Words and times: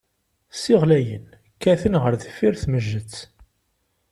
Ssiɣlayen, 0.53 1.25
kkaten 1.53 1.99
ɣer 2.01 2.13
deffir 2.21 2.53
tmejjet. 2.61 3.13